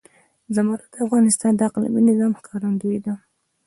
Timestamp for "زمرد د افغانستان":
0.55-1.51